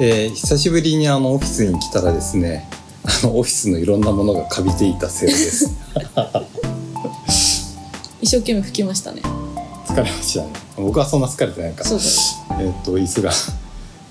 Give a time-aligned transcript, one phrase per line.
[0.00, 2.68] えー久しぶりにあのオフィスに来たらですね
[3.04, 5.70] あのオフィスのいろんなものがカビていたせいです。
[8.20, 9.22] 一生懸命拭きましたね。
[9.86, 10.50] 疲れましたね。
[10.76, 11.82] 僕はそんな疲れてないか。
[11.82, 12.04] らそうだ
[12.60, 13.32] えーっと椅子が。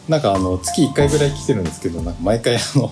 [0.09, 2.91] なんかあの月1回ぐらい来てるんですけどなんか毎回あの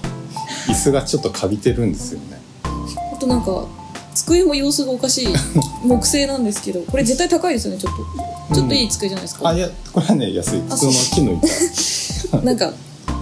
[0.68, 2.40] 椅子がちょっとカビてるんですよね。
[2.64, 3.66] あとなんか
[4.14, 5.28] 机も様子がおかしい
[5.84, 8.56] 木製なんですけどこれ絶対高いですよねちょっと。
[8.56, 10.62] ちょっといい机じゃないですか、あいやこれはね安い。
[10.70, 11.48] 普通の木の板
[12.44, 12.72] なんか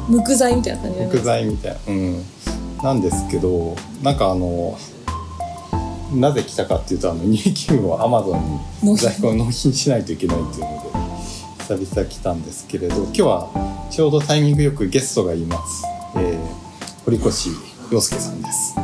[0.07, 1.71] 無垢材みたいな感じじゃない木材みたい。
[1.71, 2.25] なうん。
[2.84, 4.77] なんですけどなんかあの
[6.13, 8.59] なぜ来たかっていうとあの入金をアマゾン
[8.91, 10.93] に在庫を納品しないといけないっていうので
[11.79, 15.84] 久々来たんですけれど今日はちょうどタイミングよくゲストがいます、
[16.17, 16.38] えー、
[17.05, 17.49] 堀越
[17.90, 18.76] 洋介さんです。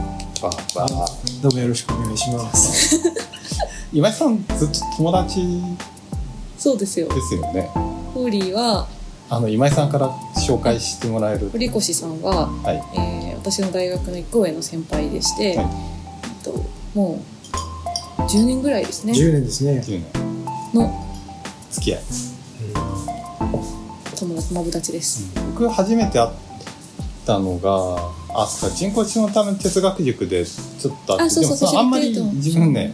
[0.42, 1.42] バーバー。
[1.42, 3.00] どうもよろしくお願いします。
[3.92, 5.62] 今井さんずっと友達
[6.58, 7.08] そうですよ。
[7.10, 7.70] ですよね。
[8.14, 8.88] ホーリーは
[9.30, 10.10] あの今井さんから
[10.48, 11.50] 紹介してもらえる。
[11.52, 12.84] 堀越さんは、はい。
[12.96, 15.66] えー私の大学の一個上の先輩でして、はい。
[15.66, 16.52] えっと、
[16.94, 17.24] も
[18.18, 19.14] う10年ぐらいですね。
[19.14, 19.80] 10年ですね。
[19.80, 19.94] って。
[19.94, 20.04] いう
[20.74, 21.06] のの
[21.72, 22.02] 付き合い。
[24.20, 26.32] 友達マブダチです、僕初めて会っ
[27.26, 32.94] たのがあそうか人工知能のための哲学塾でちょっと会ってあそうそうそうでものあんまり自分ね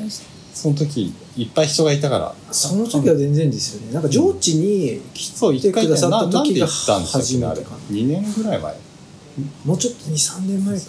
[0.54, 2.36] その時いっぱい人がいたから。
[2.52, 3.94] その時は全然ですよね。
[3.94, 8.76] なんか上地に来そう一回てくださった時が行ったんです初めてかよねあれ2年ぐらい前。
[9.66, 10.86] もうちょっと2、3年前か。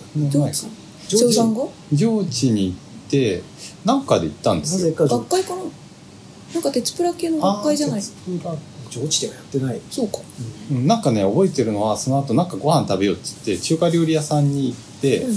[1.09, 1.55] 上翔さん？
[1.55, 3.43] が上智に行って
[3.85, 4.91] なんかで行ったんですよ。
[4.91, 5.63] なぜか上学会かな？
[6.55, 8.03] なんか鉄プラ系の学会じゃない？
[8.89, 9.81] 上地ではやってない。
[9.91, 10.19] そうか。
[10.71, 10.87] うん。
[10.87, 15.37] なんかね覚えてるのはその後なんかご飯食べようって言って中華料理屋さんに行って、うん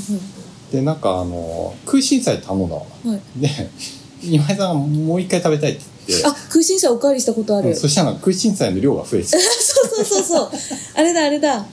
[0.70, 2.88] でなんかあの空心菜頼んだの。
[3.06, 3.22] うんはい。
[3.38, 3.50] で
[4.24, 6.28] 今井さんがもう一回食べたいって言って。
[6.28, 9.32] あ空心菜おかわりしたことある、うんそしたら空心菜の量が増えて。
[9.32, 10.50] たそうそうそうそう。
[10.96, 11.50] あれだあれだ。
[11.52, 11.66] は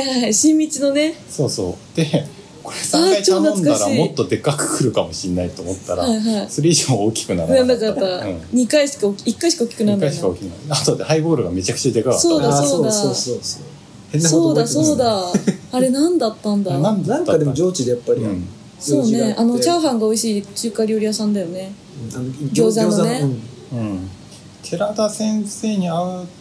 [0.00, 0.34] いはいはい。
[0.34, 1.14] 新道のね。
[1.28, 1.96] そうそう。
[1.96, 2.26] で
[2.62, 6.50] これ3回頼んだらもっとでっかくくるかもしれないと思ったら、はいはい。
[6.50, 8.36] それ以上大きくならなかっだかったた、うん。
[8.52, 10.10] 2回しか1回しか大きくな1らないな。
[10.10, 10.58] 回しか大きくない。
[10.70, 12.92] あとでハイボールがめちゃくちゃでかかったそうだそうだ。
[12.92, 13.64] そうそうそう。
[14.12, 14.54] 変なそう。
[14.54, 18.46] だこと覚えてますそうだあれ何だったんだなんなんかでも上地でやっぱり、うん。
[18.78, 19.34] そうね。
[19.36, 21.68] あのチャーハハンが美味しい中華料理屋さんだよね。
[21.68, 21.74] ン
[22.52, 23.20] 餃子のね。
[23.72, 24.08] うん。
[24.62, 25.96] 寺田先生に会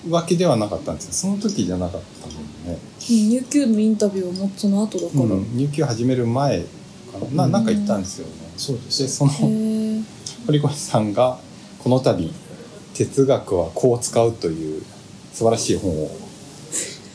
[0.07, 1.13] うわけではなかったんですよ。
[1.13, 6.65] その時じゃなかったもんね、うん入級のインタビューをもその後だから、うん入級始める前か
[7.33, 7.47] な。
[7.47, 9.03] ななんか行ったんですよね、そうです。
[9.03, 9.31] でその
[10.45, 11.39] 堀越さんが
[11.79, 12.31] この度
[12.93, 14.83] 哲学はこう使うという
[15.33, 16.11] 素晴らしい本を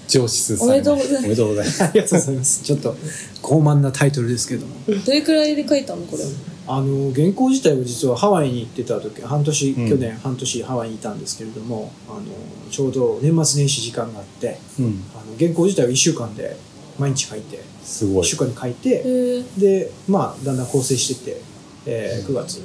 [0.09, 1.85] 上司おめでとうございますおめでとうございます。
[1.85, 2.63] ありがとうございます。
[2.65, 2.97] ちょっと
[3.43, 4.75] 傲慢なタイトルですけども。
[4.87, 6.25] どれくらいで書いたのこれ
[6.69, 9.89] あの原稿自体は実はハワイに行ってた時半年、うん。
[9.89, 12.23] 去年半年ハワイにいたんですけれどもあの
[12.71, 15.03] ちょうど年末年始時間があってうん。
[15.15, 16.57] あの原稿自体は1週間で
[16.99, 18.25] 毎日書いて1すごい。
[18.25, 21.41] 週間に書いへてえでまあだんだん構成してって、
[21.87, 22.65] えー9月に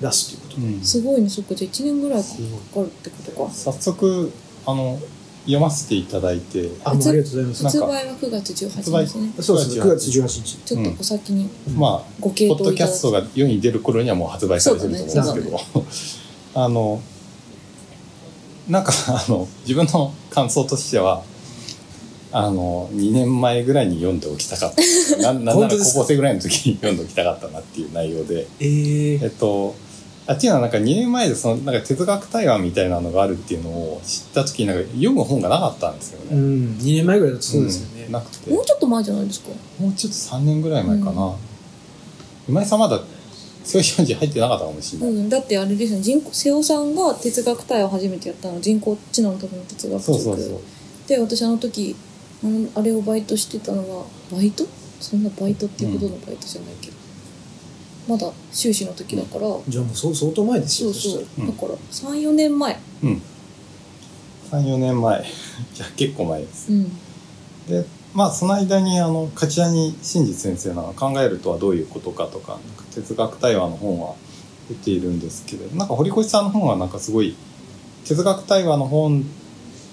[0.00, 0.82] 出すということで、うん。
[0.84, 3.50] すごいねそっかじゃあ1年ぐらいかかるってことか。
[3.52, 4.32] 早速
[4.66, 4.98] あの
[5.44, 6.70] 読ませていただいて。
[6.84, 7.64] あありがとうございます。
[7.64, 7.78] なんか。
[7.78, 9.32] 発売は9月18日ですね。
[9.40, 10.56] そうです9月18日。
[10.64, 17.02] ちょっとお先にまあご系ポッドキャストが世に出る頃にはもう発売されてると思うんですけど、あの
[18.68, 21.22] なんかあの自分の感想としては
[22.32, 25.16] あの2年前ぐらいに読んでおきたかった。
[25.18, 26.00] な なんなら本当ですか？
[26.00, 28.46] 高校生ぐらいの時に読んでおきたかったなっていう内容で。
[28.60, 29.24] えー。
[29.24, 29.74] えっと
[30.26, 36.36] あっていうのはなんか2年前でそのなんか哲学対話みたいなのがあるっていうのを知った時になんか読む本がなかったんですよね。
[36.36, 38.12] うん、2年前ぐらいだとそうですよね、ん。
[38.12, 39.48] なくてもうちょっと前じゃないですか。
[39.78, 41.36] もうちょっと3年ぐらい前かな、
[42.48, 42.98] 今井さんまだ
[43.64, 45.98] 強い表示入ってなかったかもしれない、うん、だってあれですよ。
[45.98, 48.60] ね人工瀬尾さんが哲学対話を初めてやったの。
[48.60, 50.04] 人工知能のための哲学塾。
[50.04, 50.60] そうそうそう。
[51.06, 51.94] で私あの時
[52.42, 54.64] あのあれをバイトしてたのはバイト？
[55.00, 56.93] そんなバイトっていうほどのバイトじゃないけど、
[58.08, 60.92] まだ修士の時だから、じゃあもうそう相当前ですよ。
[60.92, 62.78] そうそう、だから34年前。
[63.02, 63.22] うん。
[64.50, 65.24] 34年前。
[65.74, 66.72] じゃあ結構前です。
[66.72, 66.92] うん。
[67.68, 67.84] で
[68.14, 74.14] まあその間にあの梶谷真実先生の「考えるとはどういうことか」とかなんか哲学対話の本は
[74.68, 77.34] 出ているんですけれどなんか堀越さんの本はなんかすごい
[78.04, 79.22] 哲学対話の本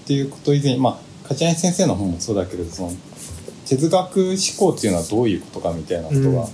[0.03, 2.93] っていうこと以前にまあ梶谷先生の本もそうだけれどその
[3.65, 6.35] 哲学思考っていうのはどういうことかみたいなことうん。
[6.35, 6.47] が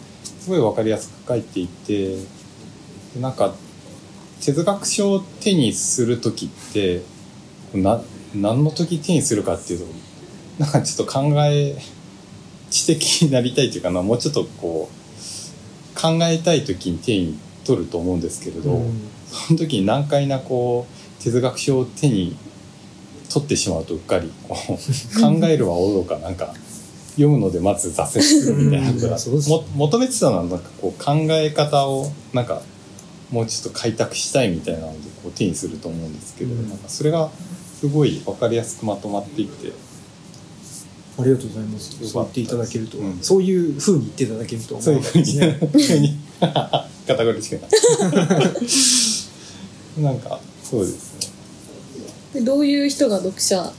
[0.48, 3.54] すごい分かりやすく書いていて、でなんか
[4.40, 7.02] 哲学書を手にする時って
[7.74, 8.02] な
[8.34, 9.86] 何の時手にするかっていうと
[10.58, 11.76] なんかちょっと考え
[12.70, 19.10] 知的になりたいというかなもうちょっとこう考えたい時に手に取ると思うんですけれど、うん。
[19.28, 22.38] その時に難解なこう哲学書を手に
[23.30, 24.78] 取ってしまうとうっかりこう
[25.20, 26.54] 考えるはおろかなんか
[27.18, 28.92] 読むのでまず挫折するみたいな。
[29.76, 32.62] 求めてたのはなんかこう考え方をなんか
[33.32, 36.70] もうちょっと開拓したいみたいなのでこう手にすると思うんですけど、うん。
[36.70, 37.30] なんかそれが
[37.80, 39.74] すごい分かりやすくまとまっていて。
[41.20, 41.98] ありがとうございます。
[42.08, 43.18] そう言っていただけると、うん。
[43.22, 45.24] そういうふうに言っていただけるとそういうふうに。
[45.24, 47.72] ですね急に肩こりしくない
[50.04, 51.34] なんかそうです
[52.34, 52.40] ね。
[52.40, 53.74] でどういう人が読者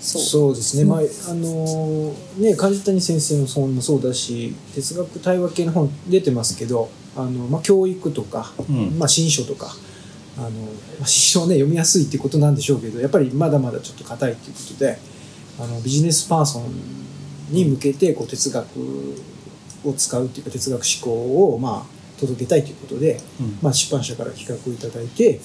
[0.00, 0.22] そう。
[0.22, 8.98] そうですね、まああのね梶谷先生の本もそうだし哲学対話系の本出てますけどあの、まあ、教育とか、うん。
[8.98, 9.74] まあ、新書とか
[10.38, 14.98] あの、まあ、新書はね読みやすいっていうことなんでしょうけどやっぱりまだまだちょっと硬いっていうことで
[15.58, 16.64] あのビジネスパーソン
[17.50, 18.66] に向けてこう哲学
[19.84, 23.58] を使うっていうか哲学思考をまあ届けたいということで、うん。
[23.62, 25.40] まあ、出版社から企画をいただいて、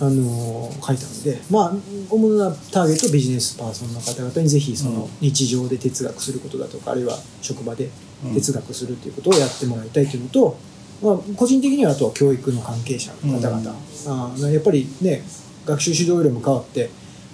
[0.00, 1.72] あの書いたので、まあ、
[2.10, 7.90] 主なターゲットはビジネスパーソンの方々にぜひそのうん日常で哲学することだとかあるいは職場で
[8.24, 8.34] うん。
[8.34, 10.56] 哲学するということをやってもらいたいというのと、
[11.02, 15.22] まあ、個人的にはあとは教育の関係者の方々、あーやっぱりね
[15.66, 16.90] 学習指導要領も変わって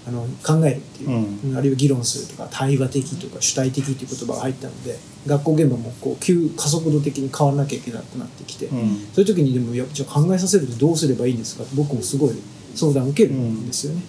[0.07, 1.11] あの考えるっていう、
[1.51, 1.57] うん。
[1.57, 8.97] あるいは議論するとか対話的とか主体的という言葉が入ったので学校現場もこう急加速度的に変わらなきゃいけなくなってきて、うん。
[9.13, 12.35] そういう時にでもいやじゃあ考えさせるとどうすればいいんですかって僕もすごい
[12.75, 14.03] 相談を受けるんですよね、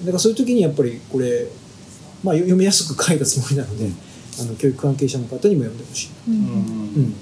[0.00, 1.46] だからそういう時にやっぱりこれ、
[2.24, 3.90] まあ、読みやすく書いたつもりなので、
[4.40, 6.34] あの教育関係者の方にも読んでほしい、うん。
[6.34, 6.40] うん。
[6.40, 7.14] うん、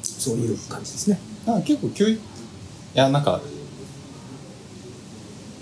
[0.00, 1.18] そういう感じですね。
[1.44, 2.18] なんか結構教育い
[2.94, 3.40] やなんか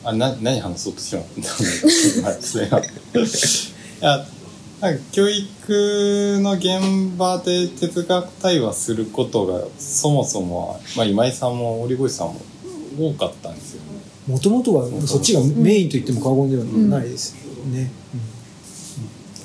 [0.08, 1.43] あな何話そうとし まったん
[2.25, 2.82] だそれがい
[4.00, 4.26] や
[4.81, 12.40] なんか教育の現場で哲学対話することがそもそもは、まあ、今井さんも織越さんも
[12.99, 13.88] 多かったんですよね。
[14.26, 16.64] もともとはそっちがメインと言っても過言では
[17.00, 17.90] ないですよね、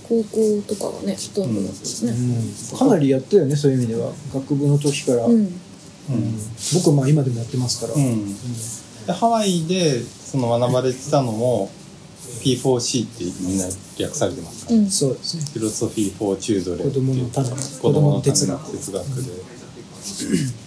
[0.04, 2.32] 高校とかはねほとんどだったですうん。
[2.32, 2.78] ねうん。
[2.78, 4.12] かなりやったよねそういう意味では。
[4.34, 5.50] 学部の時から、うん、うん。
[6.74, 8.36] 僕はまあ今でもやってますから、うん。
[9.06, 10.02] でハワイで
[10.34, 11.70] その学ばれてたのも
[12.42, 13.66] P4C ってみんな
[14.00, 14.90] 略されてますから、うん。
[14.90, 15.44] そうですね。
[15.54, 20.64] フィロソフィー・フォー・チュードレン子供の種子供の哲哲学学哲学で。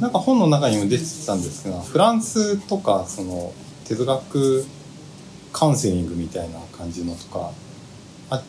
[0.00, 3.52] なんか本の中にも出てたんですけどフランスとかその
[3.86, 4.64] 哲学
[5.52, 7.50] カウンセリングみたいな感じのとか
[8.30, 8.42] あっ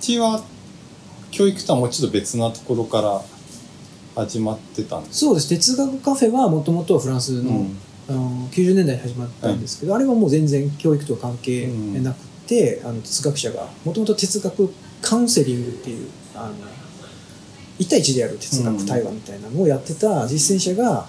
[0.00, 0.44] ちは
[1.30, 3.22] 教育とはもうちょっと別なところから
[4.14, 5.48] 始まってたんですそうです。
[5.48, 11.66] 哲学カフェはもともとフランスの,、うんあの90年代に始まったんですけど、あれはもう全然教育とは関係
[12.02, 14.72] なくて、あの哲学者がもともと哲学
[15.02, 16.54] カウンセリングっていうあの
[17.78, 21.06] 1対1でやる哲学対話みたいなのをやってた実践者が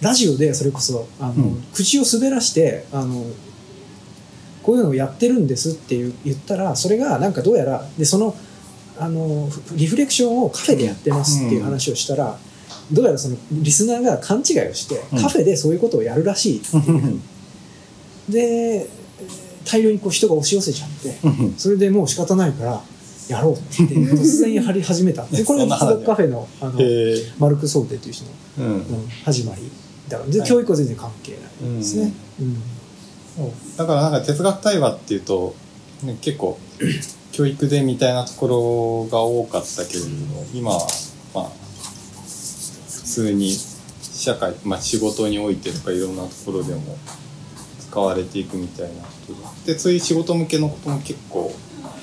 [0.00, 1.62] ラジオでそれこそあの、うん。
[1.72, 3.24] 口を滑らしてあの
[4.62, 8.34] こういうのをやってるんですって言ったらそれがなんかどうやらでその
[8.98, 12.38] あのリフレクションをカフェでやってますっていう話をしたら、
[12.92, 15.22] どうやらそのリスナーが勘違いをして、うん。
[15.22, 16.62] カフェでそういうことをやるらしい
[18.30, 18.88] で
[19.64, 21.14] 大量にこう人が押し寄せちゃって
[21.56, 22.82] それでもう仕方ないから
[23.28, 26.72] やろうって突然やり始めたでこれが哲学カフェのあの
[27.38, 28.74] マルク・ソーテという人の、うん。
[28.74, 29.62] うん始まり
[30.08, 30.30] だから。
[30.30, 30.48] ではい。
[30.48, 32.62] 教育は全然関係ないですね、うん。
[33.36, 33.78] そう。
[33.78, 35.54] だからなんか哲学対話っていうと、
[36.02, 36.58] ね、結構
[37.32, 40.86] 教育でみたいなところが多かったけれども今は
[41.34, 41.63] まあ普
[43.14, 43.56] 通に
[44.02, 46.98] 社会、まあ、仕事においてとかいろんなところでも
[47.78, 49.66] 使われていくみたいなこと。
[49.66, 51.54] ででそういう仕事向けのことも結構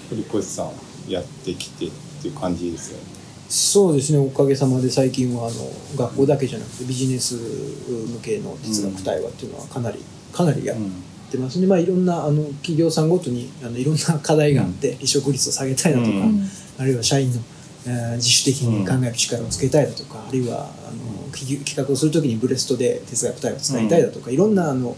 [0.09, 0.71] 堀越さん
[1.11, 1.91] やってきてっ
[2.21, 3.03] ていう感じですよね。
[3.49, 4.19] そうですね。
[4.19, 9.99] おかげさまで最近はあの学校だけじゃなくてビジネス向けの哲学対話っていうのはかなり
[10.31, 10.77] かなりやっ
[11.29, 16.47] てますね、まあ、いろんなあの企業さんごとにあのいろんな課題があって離職率を下げたいだとか、うん。
[16.79, 24.95] あるいは社員の、えー自主的に考える力をつけたいだとか、あるいはあの企企画をするときにブレストで哲学対話を使いたいだとか、いろんなあの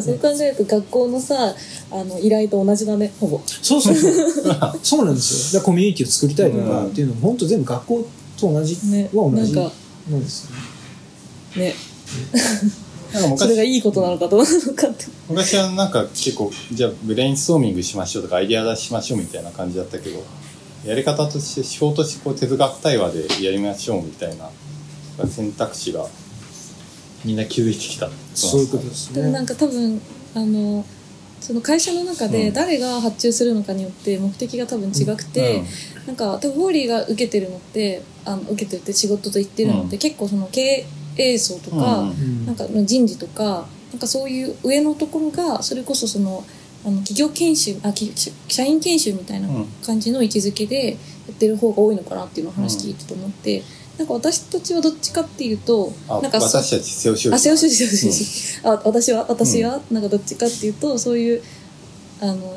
[0.00, 1.54] そう考えると学校のさ
[1.90, 3.40] あの依頼と同じだねほぼ。
[3.44, 4.14] そうそうそう。
[4.82, 5.60] そうなんですよ。
[5.60, 6.86] だコミュニティを作りたいとかうん。
[6.86, 9.72] っていうのも本当全部学校と同じねは同じなんか
[10.10, 11.66] なんですよね。
[11.66, 11.74] ね。
[13.12, 15.04] なんかそれが昔いいことなのかどうなのかって。
[15.28, 20.22] 昔はなんか結構じゃあブレインストーミングしましょうとかアイデア出しましょうみたいな感じだったけど
[20.86, 24.50] やり方として手法としてこう哲学対話でやりましょうみたいな
[25.26, 26.06] 選択肢が
[27.24, 28.10] みんな気づいてきた。
[28.34, 30.00] そういうことですでもなねんか多分
[30.34, 30.84] あの
[31.40, 32.54] その会社の中でうん。
[32.54, 35.62] 誰が発注するのかによって目的が多分違くて、
[36.06, 39.98] なんか多分ホーリーが受けてるのってあの受けてるって仕事と言ってるのって、うん。
[39.98, 40.86] 結構その経
[41.16, 42.10] 営層とか、うん。
[42.10, 46.44] うんなんかの人事とかなんかそういう上のところがそれこそその
[46.84, 48.12] あの企業研修あき
[48.48, 49.66] 社員研修みたいなうん。
[49.84, 50.96] 感じの位置づけでや
[51.30, 53.62] ってる方が多いのかなっていうのを話聞いてと思って、
[53.98, 58.60] なんか私たちはどっちかっていうとあなんかそ私たち瀬尾修あ、瀬尾修司、瀬尾修司。
[58.66, 61.42] あ、私は、私は、なんかどっちかっていうと、そういう、
[62.20, 62.56] あの、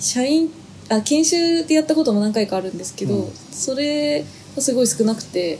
[0.00, 0.50] 社員、
[0.88, 3.32] あ、研修でやったことも何回かあるんですけど、うん。
[3.52, 4.24] それ
[4.56, 5.58] はすごい少なくて、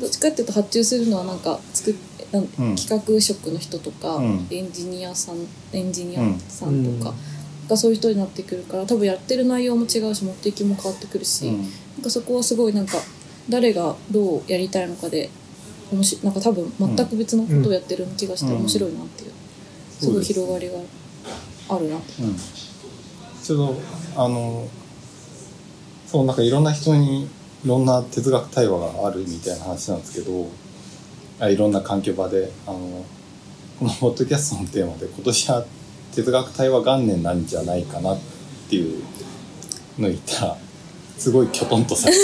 [0.00, 4.46] どっちかっていうと発注するのはなんか、作っなんうん企画職の人とか、うん。
[4.50, 5.36] エンジニアさん、
[5.72, 7.14] エンジニアさんとか、
[7.68, 11.62] がそういう人になってくるから、多分やってる内容も違うし、目的も変わってくるし、うん。
[11.62, 11.64] な
[12.00, 12.98] んかそこはすごいなんか
[13.48, 15.30] 誰がどうやりたいのかで
[16.22, 18.58] なんか多分全く別のことをやってる気がしてうん。
[18.60, 19.32] 面白いなっていう、
[19.98, 20.74] すごい広がりが
[21.68, 22.26] あるなってう。
[22.26, 22.36] ん。
[23.42, 23.76] ちょうど
[24.16, 24.68] あの
[26.06, 27.28] そうなんかいろんな人にい
[27.66, 30.44] ろんな哲学対話があるみたいな話なんですけどあ
[31.40, 33.04] いろんな環境場であの
[33.78, 35.64] このポッドキャストのテーマで今年は
[36.14, 38.18] 哲学対話元年なんじゃないかなっ
[38.68, 39.02] ていう
[39.98, 40.56] のを言ったら
[41.16, 42.18] すごいきょとんとされて。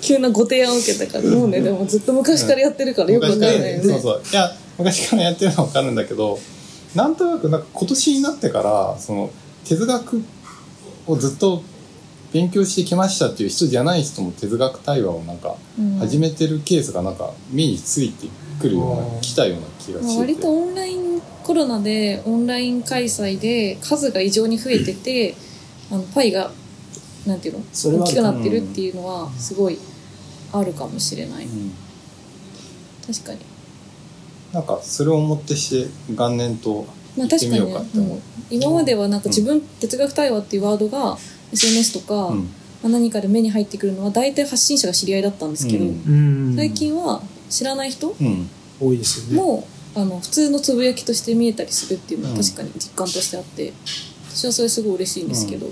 [0.00, 3.80] 急なご提案を受けたからもうねでもずっと昔からやってるからよくわかんないよね。
[3.82, 4.22] そうそう。
[4.32, 6.38] いや昔からやってるのは分かるんだけど
[6.94, 9.30] なんとなくなんか今年になってからその
[9.64, 10.22] 哲学
[11.06, 11.62] をずっと
[12.32, 15.98] 勉強してきましたっていう人じゃない人も哲学対話をなんかうん。
[15.98, 18.28] 始めてるケースがなんか目について
[18.60, 20.26] くるような来たような気がまあして。
[20.26, 25.34] て割とオンラインコロナでオンライン開催で数が異常に増えてて
[25.90, 26.52] あのパイが
[27.26, 27.64] なんていうの？
[28.00, 29.78] 大きくなってるっていうのはすごい
[30.52, 31.44] あるかもしれない。
[31.44, 31.72] うん。
[33.06, 33.38] 確かに。
[34.52, 38.20] なんかそれをもってして元年とまあ確かにねう、
[38.50, 41.18] 今まではなんか自分、哲学対話っていうワードが
[41.52, 42.48] SNS とか、うん。
[42.82, 45.84] まあ、何かで目に入ってくるのは大体発信者が知り合いだったんですけど、
[46.56, 48.48] 最近は知らない人うん。
[48.80, 49.42] 多いですよね。
[49.42, 52.42] もあの普通のつぶやきとして見えたりするっていうのはうん。
[52.42, 53.72] 確かに実感としてあって
[54.30, 55.70] 私はそれすごい嬉しいんですけど、う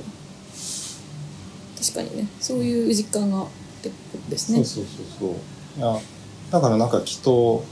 [1.81, 3.47] 確かにねそういう実感がっ
[3.83, 3.95] てこ
[4.25, 4.63] とですね。
[4.65, 5.79] そうそうそうそう。
[5.79, 6.01] いや
[6.51, 7.65] だからなんかきっと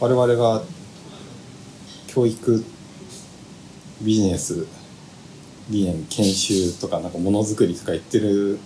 [0.00, 0.62] 我々が
[2.06, 2.64] 教育
[4.00, 4.66] ビジネス
[5.70, 8.58] 理念研修とかなんかものづくりとか言ってる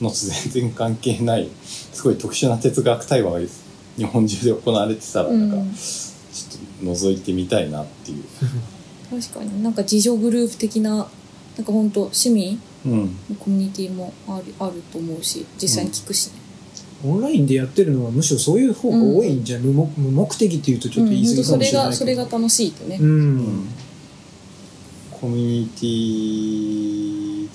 [0.00, 3.38] のと全然関係ないすごい特殊な哲学対話が
[3.96, 5.48] 日本中で行われてたらうん。
[5.48, 8.24] なんかちょっと覗いてみたいなっていう、
[9.08, 16.34] 確かになんか自助グループ的ななんか本当趣味うん、のコミュニティもあるあると思うし実際に聞くしね。
[17.02, 21.90] オンラインでやってるのはむしろそういう方が多いんじゃ、無目無目的っていうとちょっと言い過ぎかそれもしれないけど。
[21.90, 22.98] がそれが楽しいってね。
[23.00, 23.68] うん、うん
[25.24, 25.86] コミュニテ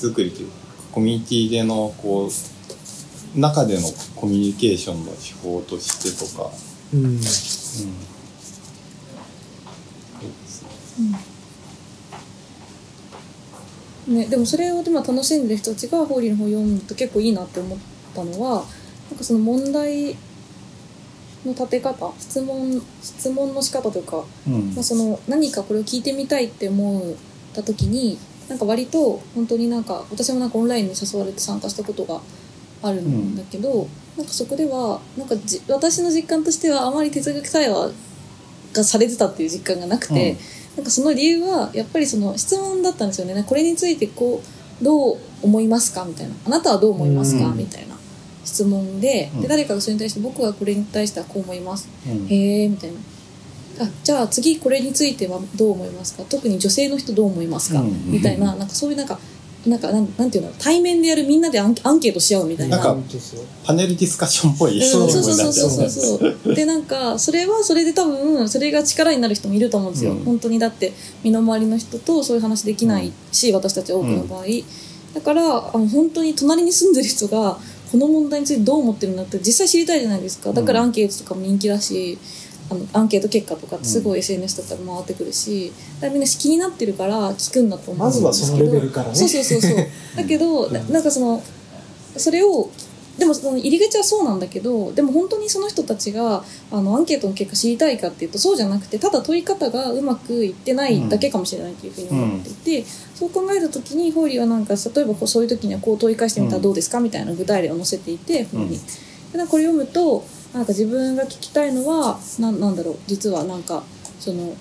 [0.01, 0.55] ィ作りというか
[0.91, 6.49] コミュニティでのこう中でのコミュニケーションの手法としてとか、
[6.91, 7.19] うん。
[14.07, 17.77] うん、ね、でもそれをでも楽しんでる人たちがホーリーの本を読むと結構いいなって思っ
[18.15, 18.65] たのは
[19.11, 20.15] なんかその問題
[21.45, 24.73] の立て方質問質問の仕方というか、うん。
[24.73, 27.15] まあ、その何かこれを聞いてみたいって思
[27.59, 32.19] った時になんか割と本当になんか私もなんかオンラインに誘われて参加したことが
[32.81, 33.87] あるんだけど、
[34.17, 37.91] なんかそこではなんかじ私の実感としてはあまり哲学対話
[38.73, 40.37] がされてたっていう実感がなくて、うん。
[40.77, 43.43] なんかその理由はやっぱりその質問だったんですよね。
[43.43, 44.41] これについてこ
[44.81, 46.35] うどう思いますかみたいな。
[46.45, 47.57] あなたはどう思いますか、うん。
[47.57, 47.95] みたいな
[48.45, 49.41] 質問でうん。
[49.41, 51.89] で誰かがそれに対して僕はこれに対してはこう思います。
[52.07, 52.27] うん。
[52.27, 52.97] へえみたいな
[53.79, 56.23] あじゃあ次これについてはどう思いますか？
[56.23, 59.17] 特に女性の人どう思いますか、うんみたいななんかそういうなんか
[59.65, 60.51] なんかなんなんていうの？
[60.57, 62.77] 対面でやるみんなでアンケートし合うみたいな。
[62.77, 63.03] なんか
[63.65, 65.09] パネルディスカッションっぽいうんそう。
[65.11, 66.55] そうそうそうそううそう。
[66.55, 70.23] でなんかそれはそれで多分それが力になる人もいると思うんですよ、うん。
[70.23, 70.93] 本当にだって
[71.23, 74.45] 身の回りの人とそういう話できないし、私たち多くの場合、
[75.13, 77.57] だからあの本当に隣に住んでる人が
[77.91, 80.53] この問題についてどう思ってるんだって実際知りたいじゃないですか。
[80.53, 82.17] だからアンケートとかも人気だし、
[82.69, 88.07] あのアンケート結果とかってすごい SNS とかで回ってくるし、だからみんな気になってるから聞くんだと思う。
[88.07, 89.15] んですけどまずはそのレベルからね。
[89.15, 89.87] そうそうそうそう。
[90.15, 91.41] だけど、ななんかその
[92.17, 92.69] それを
[93.19, 108.79] でもその入り口はそうなんだけどでも本当にその人たちがあのアンケートの結果知りたいかっていうとそうじゃなくてただ問い方がうまくいってないだけかもしれないというふうに思っていて、そう考えた時にホーリーはなんか例えばそういう時にはこう問い返してみたらどうですかみたいな具体例を載せていて本に。
[109.31, 113.83] でなんかこれ読むとなんか自分が聞きたいのはなんなんだろう実はなんか
[114.19, 114.55] その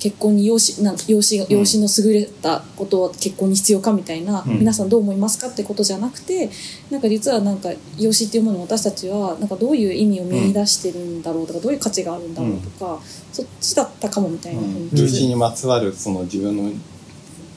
[0.00, 4.58] 結婚に養子な養子養子の優れたことは結婚に必要かみたいな、うん。
[4.60, 6.50] 皆さんどう思いますかってことじゃなくて
[6.90, 13.00] なんか実はなんか養子っていうものを私たちはなんかどういう意味を見出してるんだろうとか、どういう価値があるんだろうとか、
[13.32, 14.60] そっちだったかもみたいな。
[14.60, 16.70] ふうに類似にまつわるその自分の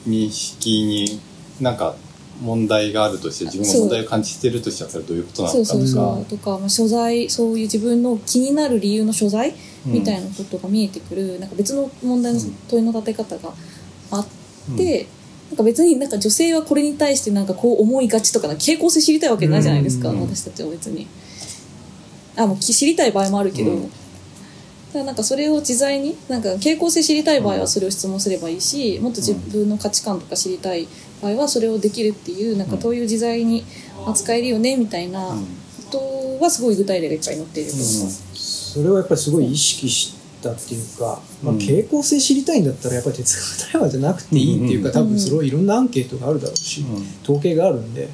[0.06, 1.20] 認識に
[1.60, 1.94] なんか
[2.42, 5.58] 問題があるとして自分が問題を感じてるとしたらそれはどういうことなのか。
[5.58, 6.24] とかそうそう。
[6.26, 9.54] とか、まあ、所在そういう自分の気になる理由の所在
[9.86, 13.52] うんみたいなことが見えてくる、なんか別の問題の問いの立て方が
[14.10, 15.06] あって、
[15.50, 20.20] なんか別になんか女性はこれに対してなんかこう思いがちとか傾向性知りたいわけないじゃないですか、うん。
[20.20, 21.06] 私たちは別に。
[22.36, 23.82] あもうき知りたい場合もあるけど、うん。
[23.82, 23.94] だか
[24.94, 30.86] らなんかそれを自在になんか傾向性知りたい場合はそれを質問すればいいし、もっと自分の価値観とか知りたい
[31.22, 33.64] 場合はそれをできるっていうなんかどういう自在に
[34.06, 35.20] 扱えるよねみたいな
[35.90, 38.72] ことはすごい具体例がいっぱい載っていると思います。
[38.72, 41.58] それはやっぱりすごい意識したっていうか、まあ、うん。
[41.58, 44.94] 傾向性知りたいんだったらやっぱり哲学対話じゃなくていいっていうか、うん。
[44.94, 47.06] 多分それはいろんなアンケートがあるだろうし、うん。
[47.22, 48.08] 統計があるんで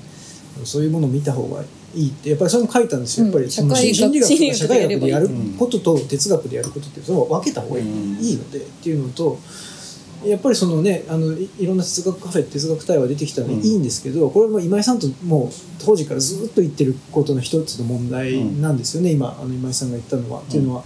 [0.64, 1.62] そういうものを見た方が
[1.94, 3.26] いいってやっぱりそれも書いたんですよ。
[3.26, 5.54] やっぱりその心理学とか社会学でやるうん。
[5.54, 9.38] ことと哲学でやることってそれを分けた方がいい,、うんいいのでっていうのと
[10.24, 13.60] やっぱりそのねあのいいろんな哲学カフェ哲学対話出てきたのうん。
[13.60, 15.48] いいんですけど、これも今井さんともう
[15.84, 20.40] 当時からずっと言ってることの一つの問題なんですよね、今あの今井さんが言ったのは。
[20.40, 20.84] っていうのは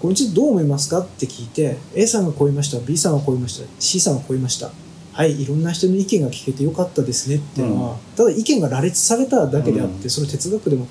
[0.00, 4.70] これについてどう思いますかって聞いて A さんがこう言いました B さんがこう言いました C さんがこう言いました。
[5.12, 10.10] はいいろんな人の意見が聞けてよかったですねっていうのは、ただ意見が羅列されただけであって、うん。
[10.10, 10.86] それ哲学でも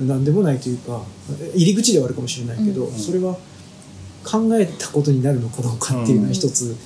[0.00, 1.02] 何でもないというか
[1.54, 2.92] 入り口ではあるかもしれないけど、うん。
[2.92, 3.36] それは
[4.24, 6.76] 考えたことになるのかどうかっていうのは一つ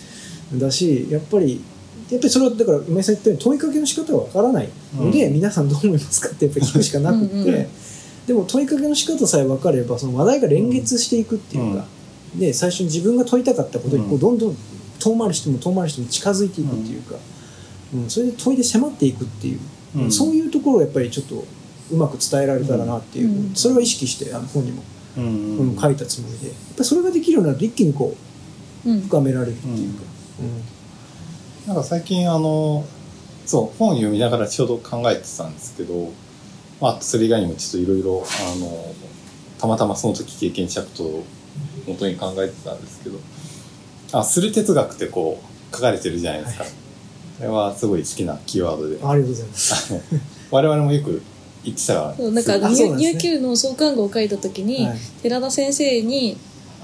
[0.55, 1.63] だし、やっぱり
[2.11, 4.69] やっぱりそれはだから今井さん言ったように問いかけの仕方がわからない。
[4.95, 5.35] ので、うん。
[5.35, 7.35] 皆さんどう思いますかってやっぱり聞くしかなくって。
[7.35, 7.67] うんうん
[8.27, 11.87] でも問いかけの仕方さえ分かればその話題が連結していくっていうか、
[12.35, 14.21] で最初に自分が問いたかったことにこううん。
[14.21, 14.57] どんどん
[14.99, 17.15] 遠回りしても遠回りしても近づいていくっていうか、
[17.95, 18.11] うん。
[18.11, 19.61] それで問いで迫っていくっていう、
[19.97, 20.11] うん。
[20.11, 21.45] そういうところをやっぱりちょっと
[21.93, 23.55] うまく伝えられたらなっていう、うん。
[23.55, 24.83] それは意識してあの本にも、
[25.17, 25.79] うんうん。
[25.79, 26.47] 書いたつもりで。
[26.49, 28.17] やっぱりそれができるようになると一気にこ
[28.85, 29.01] ううん。
[29.03, 30.03] 深められるっていうか。
[31.67, 32.85] なんか最近あの
[33.45, 36.13] そう本読みながらちょうど考えてたんですけど、
[36.81, 38.95] まあ、それ以外にもちょっといろいろあの
[39.59, 41.25] たまたまその時経験したことを
[41.87, 43.19] 元に考えてたんですけど
[44.13, 46.73] あする哲学ってこう書かれてるじゃないですか、はい。
[46.73, 48.97] これはすごい好きなキーワードで。
[48.97, 49.95] うんありがとうございます。
[50.51, 51.23] 我々もよく
[51.67, 54.99] 言ってたそうなんか入級の創刊号を書いた時に、はい。
[55.23, 56.37] 寺田先生に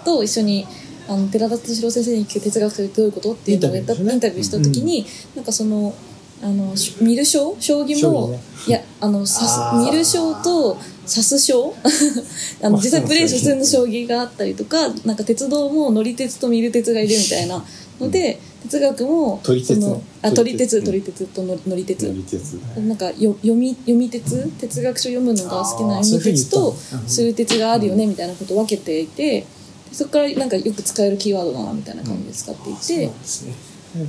[0.04, 0.66] と一緒に
[1.08, 5.94] あの寺田敏郎先生に哲学とはどういうことっていうのをインタビューした時に、なんかその
[6.42, 8.40] あのし見る将将棋もね。
[8.66, 11.74] いやあのさ見る将と指す将。
[12.62, 17.64] あの実際プレイ普通の将棋があったりとかなんか鉄道も乗り鉄と見る鉄がいるみたいな
[18.00, 24.48] ので、哲学も撮り鉄そのあ撮り鉄撮り鉄と乗り乗り鉄乗り鉄なんかよ読み読み鉄？
[24.58, 26.74] 哲学書読むのが好きな読み鉄とのうん。
[27.08, 29.46] 数鉄があるよねみたいなことを分けていてで
[29.92, 33.06] そこからなんかよく使えるキーワードだなみたいな感じで使っていて。
[33.06, 33.52] なんですね。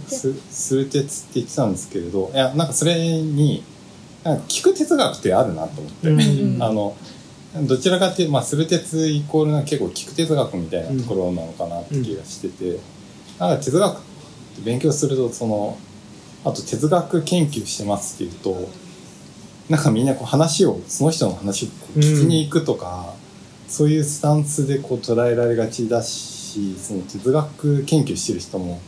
[0.07, 3.63] すする鉄って言ってたんですけれどいやなんかそれに
[4.23, 6.95] なんか聞く哲学ってあるなと思って、うんうんあの
[7.67, 12.79] どちらかっていうと、まあ、する鉄イコールな結構聞く哲学みたいなところなのかなって気がしてて、
[13.39, 14.01] なんか哲学っ
[14.55, 15.77] て勉強するとその
[16.45, 18.69] あと哲学研究してますっていうと
[19.69, 23.13] なんかみんなこう話をその人の話を聞きに行くとか、
[23.67, 28.81] そういうスタンスでこう捉えられがちだしその哲学研究してる人も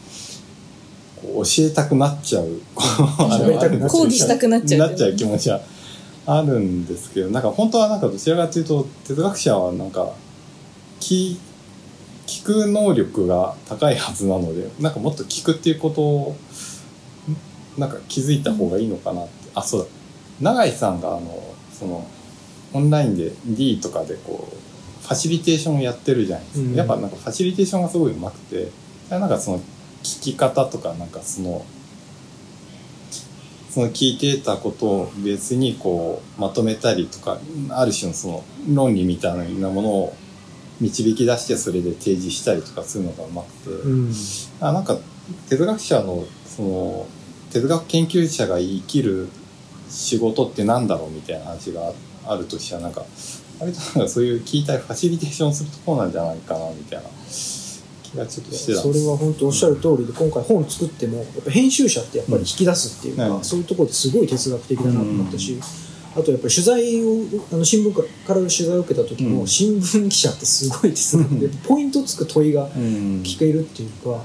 [1.15, 2.61] こう教えたくなっちゃう。
[2.75, 5.61] こうあの喋りたくなっちゃう講義したくなっちゃうなっちゃう気持ちは
[6.27, 10.13] あるんですけどなんか本当はなんかどちらかというと哲学者はなんか
[10.99, 11.37] 聞
[12.27, 16.35] 聞く能力が高いはずなのでなんかもっと聞くっていうことを
[17.77, 20.51] なんか気づいた方がいいのかなって、あそうだ。
[20.51, 22.07] 永井さんがあのその
[22.73, 26.75] オンラインで D とかでこうファシリテーションをやってるじゃないですか、うん。
[26.75, 28.69] やっぱなんかファシリテーションがすごいうまくて
[29.09, 29.59] なんかその
[30.03, 31.65] 聞き方とかなんかその
[33.69, 40.15] その聞いてたことを別にこうまとめたりとかある種のその論理みたいなものを
[40.79, 44.11] 導き出してそれで提示したりとかするのがうまくて、うん。
[44.59, 44.97] あなんか
[45.49, 47.07] 哲学者のその
[47.51, 49.29] 哲学研究者が生きる
[49.89, 51.93] 仕事ってなんだろうみたいな話があ
[52.33, 53.05] あるとしたらなんか
[53.59, 57.09] 割となんかそういう聞いたりファシリテーションするところなんじゃないかなみたいな
[58.03, 62.99] 気がちょっとしてたんそれは本当おっしゃる通りで今回本作ってもやっぱ編集者ってやっぱり引き出す。
[62.99, 65.59] っていうか、うんそういうところですごい哲学的だなと思ったし、
[66.15, 69.47] あとやっぱり取材をあの新聞から取材を受けた時も、うん。
[69.47, 73.21] 新聞記者ってすごい哲学で ポイントつく問いがうん。
[73.23, 74.17] 聞けるっていうかや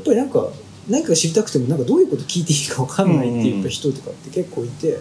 [0.00, 0.50] っぱりなんか
[0.88, 4.98] 何か知りたくてもなんかどういうこと聞いていいか分かんないって言った人とかって結構いて。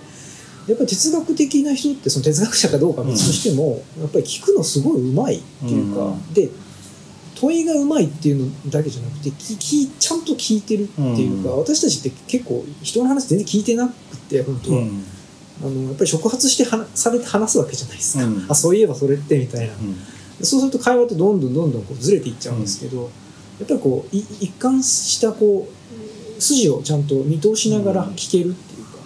[0.65, 6.33] やっぱり哲学的な人ってその哲学者かどうかは別としても、やっぱり聞くのすごいうまいっていうか、うん。
[6.33, 6.49] で
[7.35, 11.59] 問いがうまいっていうのだけじゃなくてききちゃんと聞いてるっていうか、うん。
[11.59, 13.93] 私たちって結構人の話全然聞いてなく
[14.29, 15.03] て本当は、うん
[15.61, 18.45] あのやっぱり触発して話されて話すわけじゃないですか、うん。
[18.49, 19.73] あそういえばそれってみたいな、
[20.41, 23.03] そうすると会話ってどんどんどんどんこうずれていっちゃうんですけど、
[23.59, 25.67] やっぱりこうい一貫したこ
[26.37, 28.97] う筋をちゃんと見通しながら聞けるっていうか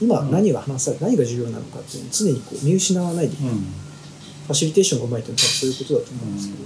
[0.00, 6.64] 今何が話され何が重要なのかっていうのを常にこう見失わないでいく、ファシリテーションがうまいっていうのはそういうことだと思うんですけど、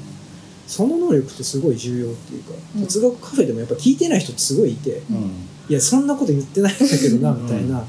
[0.67, 2.83] その能力ってすごい重要っていうか、うん。
[2.83, 5.03] 哲学カフェでもやっぱ聞いてない人ってすごいいて、
[5.69, 7.85] いやそんなこと言ってないんだけどなみたいな、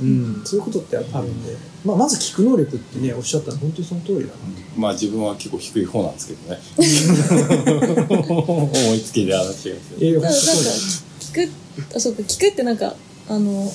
[0.00, 0.42] うん。
[0.44, 4.32] そういうことってあるんで、まあ、まず聞く能力ってねおっしゃったの本当にその通りだな。
[4.76, 6.60] まあ自分は結構低い方なんですけどね。
[8.28, 10.50] 思いつきで話がするえだからなんか
[11.20, 11.50] 聞く
[11.96, 12.94] あそうか聞くってなんか
[13.28, 13.72] あの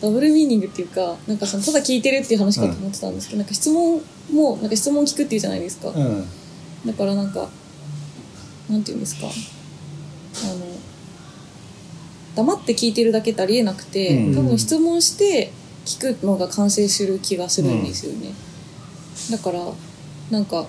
[0.00, 4.00] ダブルミーニングっていうかなんかそのただ聞いてるっていう話かと思ってたんですけど、なんか質問
[4.32, 6.26] もなんか質問聞くっていうじゃないですか、うん。
[6.86, 7.48] だからなんか
[8.70, 9.26] なんていうんですか。
[9.26, 10.79] あの
[12.36, 14.34] 黙って聞いてるだけってありえなくて、うん。
[14.34, 15.52] 多分質問して
[15.84, 18.32] 聞くのが完成する気がするんですよね、
[19.30, 19.60] だから
[20.30, 20.66] なんか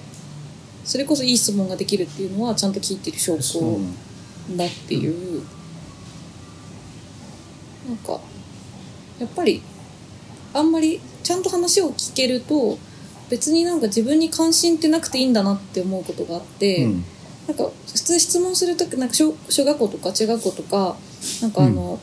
[0.84, 3.80] それこそいい質問ができるっていうのはちゃんと聞いてる証拠う。
[3.80, 5.44] んだっていう、
[7.88, 8.20] なんか
[9.20, 9.62] やっぱり
[10.54, 12.80] あんまりちゃんと話を聞けると
[13.30, 17.04] 別になんか自分に関心ってなくていいんだなって思うことがあって、うん。
[17.48, 20.96] なんか普通質問するときなんか小小学校とか中学校とか
[21.42, 22.00] なんかあの、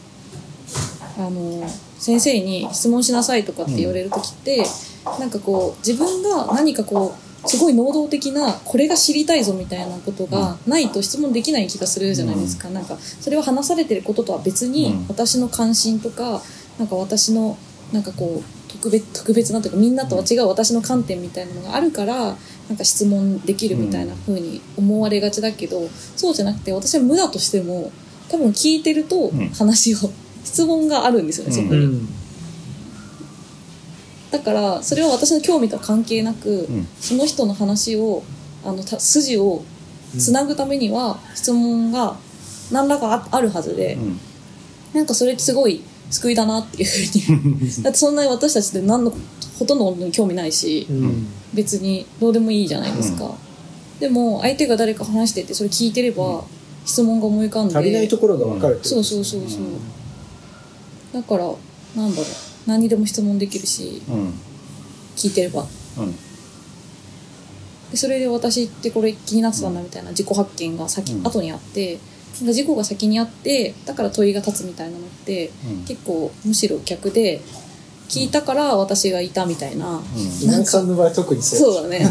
[1.18, 4.64] あの先生に質問しなさいとかって言われる時って、
[5.18, 15.06] なんかこう自分が何かこうすごい能動的なこれが知りたいぞみたいなことがないと質問できない気がするじゃないですか、なんかそれは話されてることとは別にうん。
[15.08, 16.42] 私の関心とか
[16.78, 17.56] なんか私の
[17.92, 22.36] なんかこう特別特別なというかみんなとは違う私の観点みたいなのがあるから
[22.68, 27.90] なんか質問できるみたいな風に思われがちだけど、そうじゃなくて私は無だとしても
[28.30, 29.48] 多分聞いてるとん。
[29.50, 29.98] 話を、
[30.44, 32.08] 質問があるんですよねそこに、うん。
[34.30, 36.86] だからそれは私の興味とは関係なく、うん。
[37.00, 38.22] その人の話を
[38.64, 39.62] あのた筋を
[40.18, 42.16] つなぐためには質問が
[42.70, 44.20] 何らかああるはずで、うん。
[44.94, 47.72] なんかそれってすごい救いだなっていうふうに。
[47.82, 49.12] だってそんなに私たちって何の
[49.58, 51.26] ほとんどのことに興味ないし、うん。
[51.54, 53.34] 別にどうでもいいじゃないですか、
[54.00, 56.44] でも相手が誰か話しててそれ聞いてれば
[56.88, 57.76] 質問が思い浮かんで。
[57.76, 59.60] 足りないところが分かるってこそうとそうそうそう、
[61.12, 61.44] だから
[61.94, 62.26] なんだろう。
[62.66, 64.32] 何にでも質問できるしうん
[65.14, 65.66] 聞いてれば。
[65.98, 66.14] うん。
[67.90, 71.22] でそれで私ってこれ気になってたんだみたいな自己発見が先、うん。
[71.26, 71.98] 後にあって
[72.40, 75.84] 事故が先にあってだから問いが立つみたいなのってうん。
[75.84, 77.42] 結構むしろ逆で
[78.08, 80.00] 聞いたから私がいたみたいな、
[80.42, 82.08] 稲井さんの場合は特にそうそうだね。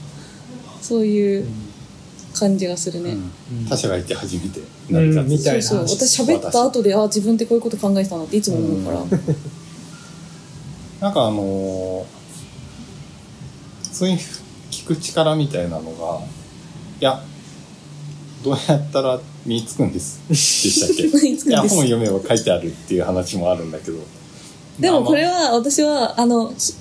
[0.80, 1.46] そういう
[2.32, 3.66] 感じがするね、うん。
[3.68, 4.60] 他者がいて初めて。
[4.88, 5.62] 成り立つうんみたいな。
[5.62, 5.98] そうそう。
[5.98, 9.18] 私喋った後であ自分ってこういうこと考えてたなっていつも思うから、
[11.00, 12.20] なんかあのー
[13.92, 14.18] そういう
[14.70, 16.20] 聞く力みたいなのが
[17.00, 17.22] いや
[18.42, 20.20] どうやったら身につくんです？
[20.28, 21.02] でしたっけ？
[21.18, 21.50] 身につくんです。
[21.50, 23.98] いや本読めば書いてあるっていう話もあるんだけど。
[24.78, 26.72] でもこれはは私はあのひ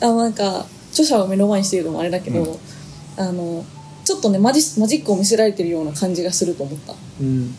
[0.00, 2.58] あなんか著者を目の前にしているのもあれだけど、うん。
[3.16, 3.64] あの
[4.08, 6.94] ちょっとねマジマジックを見せられてるような感じがすると思った。
[7.20, 7.54] うん。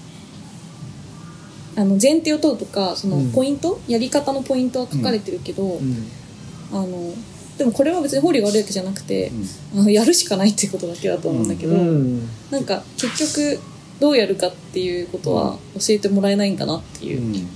[1.76, 3.32] あの前提を問うとかそのうん。
[3.32, 6.08] ポイント、やり方のポイントは書かれてるけど、うん。
[6.72, 7.14] あの
[7.60, 9.32] でもこれは別に法理が悪いわけじゃなくて、
[9.76, 12.28] あのやるしかないっていうことだけだと思うんだけど、うん。
[12.50, 13.60] なんか結局
[14.00, 17.48] どうやるかっていうことは教えてもらえないんかなっていうう、ん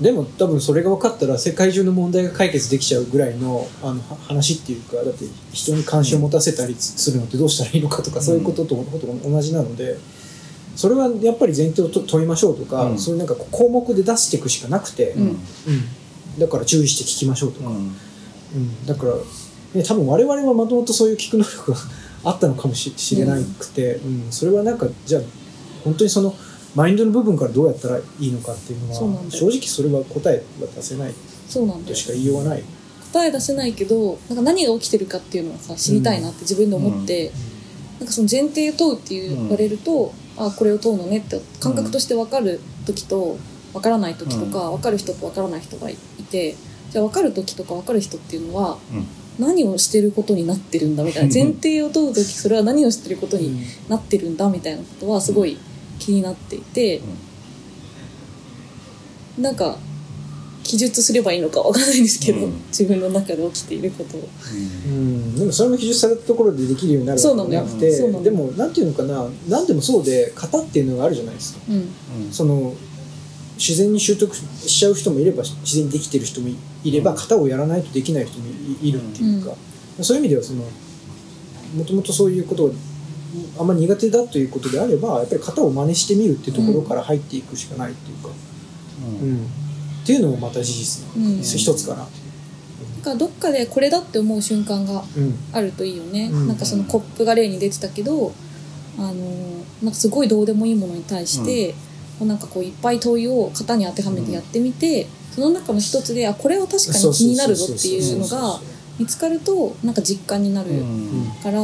[0.00, 8.76] でも多分それが分かったら世界中の問題が解決できちゃうぐらいのあのは話っていうかだって人に関心を持たせたりするのってどうしたらいいのかとか、そういうことと
[9.24, 9.96] 同じなので
[10.76, 12.98] それはやっぱり前提をと問いましょうとか、うん。
[12.98, 15.26] そういうなんか項目で出していくしかなくて、うん。
[15.28, 15.38] うん。
[16.38, 17.76] だから注意して聞きましょうとか、うん。
[17.76, 17.78] う
[18.58, 18.86] ん。
[18.86, 19.12] だから、
[19.74, 21.78] ね、多分我々はもともとそういう聞く能力が
[22.24, 24.32] あったのかもししれなくて、うん。
[24.32, 25.22] それはなんかじゃあ
[25.84, 26.34] 本当にその
[26.74, 31.14] マインドの部分からどうやったらいいのかっていうのは正直それは答えは出せない。
[31.48, 32.64] そうなんだよとしか言いようがない。
[33.12, 37.30] 答え出せないけどなんか何が起きてるかっていうのはさ知りたいなって自分で思って、
[38.00, 43.38] なんかその前提を問うって言われると、あこれを問うのねって感覚として分かる時と
[43.72, 45.96] 分からない時とか、分かる人と分からない人がい
[46.30, 46.56] て
[46.90, 49.06] じゃあ分かる時とか分かる人っていうのはうん。
[49.36, 51.30] 何をしてることになってるんだみたいな。
[51.34, 53.62] 前提を問う時それは何をしてることにうん。
[53.88, 55.56] なってるんだみたいなことはすごい
[56.04, 57.00] 気になっていて、
[59.38, 59.78] なんか
[60.62, 62.52] 記述すればいいのかわからないんですけど、うん。
[62.68, 64.28] 自分の中で起きていることを。
[64.86, 68.24] うん、でもそれも記述されたところでできるようになるわけじゃなくて、そうなのよ。
[68.24, 71.60] でもなんていうのかな何でもそうで型っていうのがあるじゃないですか。
[71.68, 71.76] うん。
[71.76, 71.80] う
[72.28, 72.74] んその
[73.56, 76.48] 自然に習得しちゃう人もいれば自然にできてる人も
[76.82, 77.16] いればうん。
[77.16, 78.46] 型をやらないとできない人も
[78.82, 79.54] いいるっていうか、
[80.02, 80.64] そういう意味ではその
[81.76, 82.74] もともとそういうことが
[83.58, 88.28] あんまり苦手だということであればやっぱり型を真似してみるっていうところから入っていくしかないっていうか、
[89.20, 89.28] うん。
[89.28, 89.44] うん。
[89.44, 91.42] っていうのもまた事実のうん。
[91.42, 92.06] 一つかな
[93.04, 95.04] からどっかでこれだって思う瞬間が
[95.52, 96.48] あるといいよね、うん。
[96.48, 98.32] なんかそのコップが例に出てたけど
[98.98, 99.14] あの
[99.82, 101.74] なんかすごいどうでもいいものに対して、
[102.24, 108.60] なんかこういっぱい問いを型に当てはめてやってみて、その中の一つであこれは確かに気になるぞっていうのが
[108.98, 111.32] 見つかるとなんか実感になるうん。
[111.42, 111.60] から、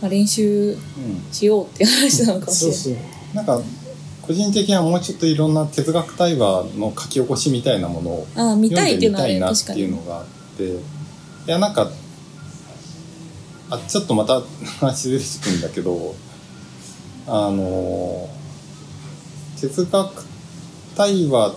[0.00, 3.04] まあ、練習うんしようっていう話なのかもしそうれない。
[3.04, 3.62] そうなんか
[4.26, 8.10] 個人的にはもうちょっといろんな哲学対話の書き起こしみたいなもの
[8.52, 10.78] を見んでみたいなっていうのがあってい
[11.46, 11.88] やなんか
[13.70, 14.42] あちょっとまた
[14.80, 16.14] 話出てくるんだけど
[17.28, 18.28] あの
[19.60, 20.24] 哲学
[20.96, 21.54] 対話っ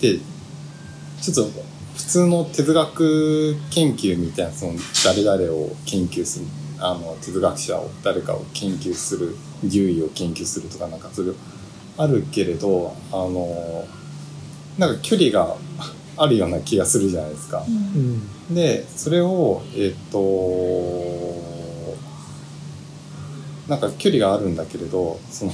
[0.00, 0.18] て
[1.20, 1.60] ちょっと
[1.94, 6.46] 普通の哲学研究みたいなその誰々を研究する
[6.80, 11.32] あの哲学者を誰かを研究する獣医を研究するとかなんかそれ
[11.98, 13.84] あるけれどあの
[14.78, 15.56] なんか距離が
[16.16, 17.64] あるような気がするじゃないですか。
[17.66, 20.18] うんうんでそれをえっ、と
[23.68, 25.52] なんか距離があるんだけれどその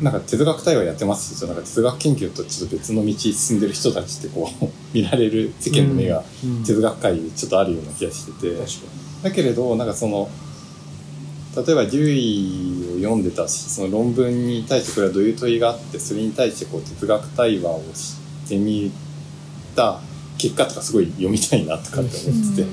[0.00, 1.40] なんか哲学対話やってます。
[1.40, 8.66] となんか哲学研究とちょっと別の道進んでる人たちってこう 見られる世間の目がうん哲学界にちょっとあるような気がしてて、確か
[9.22, 10.28] だけれどなんかその
[11.56, 18.92] 例えば獣医を読んでたしその論文に対してこれはどういう問いがあってそれに対してこう哲学対話をしてみ
[19.74, 20.00] た
[20.36, 22.68] 結果とかすごい読みたいなとかって思ってて、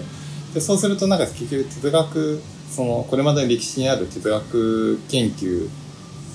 [0.56, 5.70] でそうするとなんか結局哲学そのこれまでの歴史にある哲学研究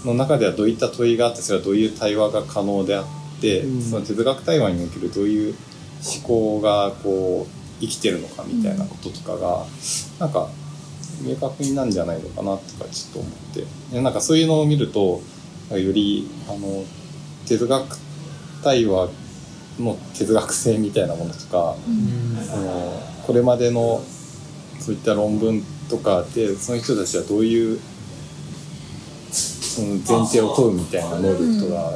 [0.04, 3.82] の中ではどういった問いがあってそれはどういう対話が可能であって、うん。
[3.82, 5.54] その哲学対話におけるどういう
[6.02, 9.64] 思考がこう生きてるのかみたいなこととかが、
[10.18, 10.48] なんか
[11.22, 13.64] 明確になるんじゃないのかなとかちょっと思って。
[13.92, 15.20] でなんかそういうのを見ると
[15.70, 16.84] よりあの
[17.46, 17.96] 哲学
[18.62, 19.08] 対話
[19.78, 22.36] の哲学性みたいなものとかうん。
[22.44, 24.02] そのこれまでの
[24.78, 27.80] そういった論文とかでその人たちはどういう
[29.78, 31.92] その前提を問うみたいな能力とか、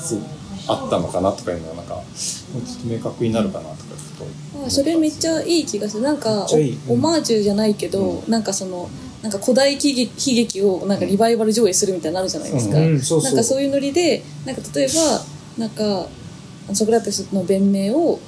[0.00, 0.18] す
[0.66, 6.02] あったのかなとかいうのがなんかもうちょっと明確になるかなとかちょっとあそれめっちゃいい気がする。
[6.02, 6.46] なんか
[6.88, 8.90] オマージュじゃないけど、なんかその
[9.22, 15.24] なんか古代喜劇悲劇をなんかリバイバル上映するみたいになるじゃないですか、なんかそういうノリでなんか例えば
[15.58, 16.08] なんか
[16.74, 18.20] ソクラテスの弁明を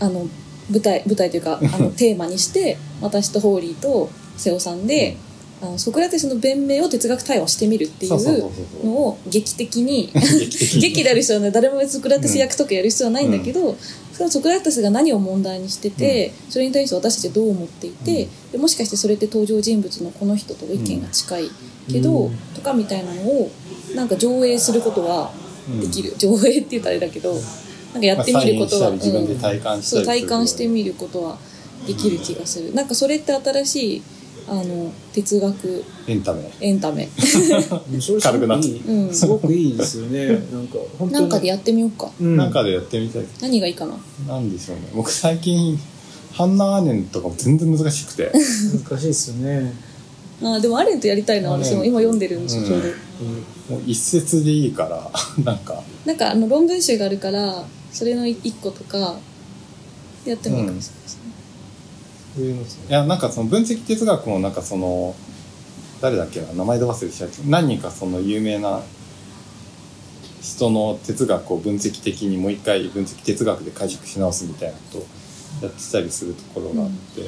[0.00, 0.28] あの
[0.70, 5.16] 舞台舞台というかあの テーマにして私とホーリーと瀬尾さんで、
[5.60, 10.10] あのソクラテスの弁明を哲学対話してみるっていそうそうそううそうのを劇的に
[10.80, 13.76] 劇である必要はない誰もソクラテス役とかやる必要はないんだけど、
[14.12, 21.50] それはソクラテスが何を問題にしてて、それに対して私たちはどう思っていて、でもしかしてそれって登場人物のこの人と意見が近い
[21.90, 22.36] けど、うん。
[22.54, 23.50] とかみたいなのを
[23.94, 25.32] なんか上映することは
[25.80, 27.42] できる、上映って言ったらあれだけどなん
[28.00, 28.98] かやってみることは、まあ
[30.04, 31.38] 体感してみることは
[31.86, 34.02] できる気がする、なんかそれって新しい
[34.50, 35.84] あの哲学。
[36.06, 36.50] エンタメ。
[36.60, 37.08] エンタメ。
[38.22, 39.14] 軽くなってくいい、うん。
[39.14, 40.26] すごくいいですよね。
[40.26, 41.12] なんか本当に。
[41.12, 42.10] なんかでやってみようか。
[42.20, 42.36] うん。
[42.36, 43.24] なんかでやってみたい。
[43.40, 43.94] 何がいいかな？
[44.26, 44.88] なんでしょうね。
[44.94, 45.78] 僕最近
[46.32, 48.30] ハンナ・アーネンとかも全然難しくて。
[48.88, 49.72] 難しいですよね、
[50.40, 52.68] あーでもアレントやりたいな私も今読んでるんですよ、うん。
[52.68, 52.88] ちょうど。
[53.74, 55.10] もう一節でいいから
[55.44, 55.82] なんか。
[56.06, 59.18] なんかあの論文集があるからそれの一個とか
[60.24, 61.00] やってもいいかもしれな。
[61.00, 61.17] いです
[62.40, 65.14] いうのいやなんかその分析哲学もなんかその
[66.00, 68.82] 誰だっけな名前で忘れちゃう何人かその有名な
[70.40, 75.06] 人の哲学を分析的にもう一回分析哲学で解釈し直すみたいなことを
[75.62, 77.22] やってたりするところがあって、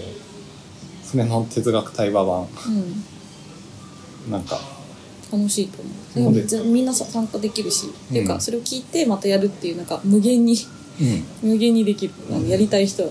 [1.03, 2.49] それの哲学対話版。
[4.27, 4.61] うん、なんか
[5.33, 5.83] 楽しいと
[6.17, 6.33] 思う。
[6.33, 6.59] うんで？
[6.59, 8.29] もみんなさ参加できるし、っていううん。
[8.29, 10.55] かそれを聞いてまたやるっていうなんか無限に
[11.01, 11.25] うん。
[11.51, 12.15] 無限にできる。
[12.49, 13.03] やりたい人。
[13.03, 13.11] は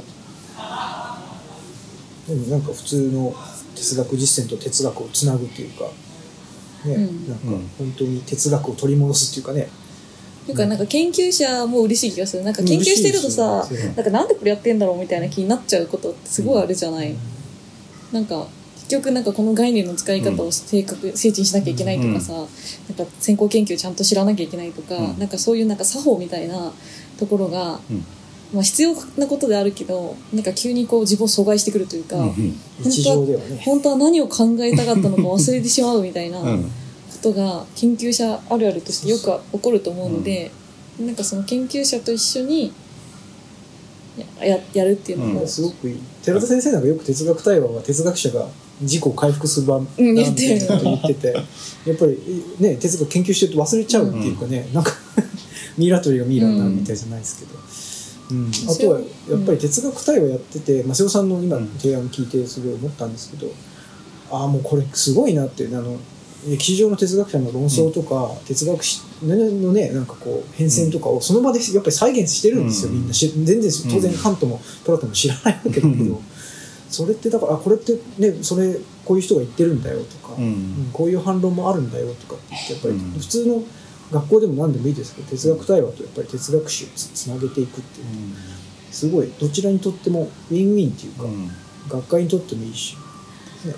[2.29, 3.33] でもなんか普通の
[3.75, 5.85] 哲学実践と哲学をつなぐっていうか
[6.85, 7.27] ね、うん。
[7.27, 7.69] なんかうん。
[7.77, 9.67] 本当に哲学を取り戻すっていうかね。
[10.47, 12.43] いうかなんか研究者も嬉しい気がする。
[12.43, 17.15] なんか研究してるとさねなんかなんでこれやってんだろうみたいな気になっちゃうことってすごいあるじゃない、
[18.11, 22.49] なんか結局なんかこの概念の使い方を正確、精緻にしなきゃいけないとかさ、なんか
[23.19, 25.19] 先行研究ちゃんと知らなきゃいけないとか、うん。
[25.19, 26.73] なんかそういうなんか作法みたいな
[27.19, 28.05] ところが、うん
[28.53, 33.61] まあ、必要なことであるけどなんか急にこう自分を阻害してくるというか、うん日常ではね。
[33.63, 36.71] 本当は何を考えたかったのか忘れてしまうみたいなこうん。
[37.21, 40.49] とが研究者あるあるとしてよく起こると思うので、
[40.99, 42.73] なんかその研究者と一緒に
[44.39, 45.47] やややるっていうのも、うん。
[45.47, 45.99] すごくいい。
[46.23, 48.47] 寺田先生なんかよく哲学対話は哲学者が
[48.81, 50.55] 自己を回復する場なんてうん言ってる。
[50.55, 51.27] いうことを言ってて
[51.85, 52.17] やっぱり
[52.59, 54.93] ね哲学研究してると忘れちゃうっていうかね、なんか
[55.77, 57.51] ミイラ取りがミイラになるみたいじゃないですけど、
[58.31, 58.51] うん。
[58.69, 63.51] あとはやっぱり哲学対話やってて、まあ、瀬尾さんの今の提案聞いてすごい思ったんですけど、
[64.31, 65.97] ああもうこれすごいなってあの
[66.47, 72.99] 歴史上の哲学者の論争とか、哲学史のねなんかこう変遷とかをその場でやっぱり再現してるんですよ、うん。
[72.99, 73.13] みんな。
[73.13, 76.19] し全然当然カントもプラトンも知らないわけだけど、うん。
[76.89, 83.11] それってだからあこれってねそれこういう人が言ってるんだよとか、ううんんこういう反論もあるんだよとかってやっぱりうん。
[83.19, 83.63] 普通の
[84.11, 88.05] 学校でも何でもいいですけど哲学対話とやっぱり哲学史をつつなげていくっていう。
[88.91, 91.49] すごいどちらにとってもウィンウィンっていうか、うん。
[91.87, 92.95] 学会にとってもいいし、
[93.65, 93.73] ね、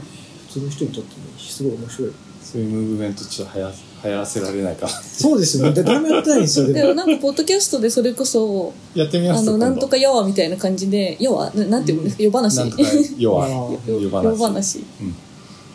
[0.47, 2.11] 普通の人にとってもいいしすごい面白い。
[2.41, 3.71] そういうムーブメントちょっと流行
[4.03, 4.85] 流行らせられないか。
[4.87, 5.73] なそうですよね。
[5.73, 6.67] で誰もやってないんですよ。
[6.67, 12.57] で もでもなんかポッドキャストでそれこそやってみますあのなんとかやわみたいな感じで要はななんていうんですか夜話。
[12.57, 12.83] なんとか
[13.17, 14.83] 要あはー夜話。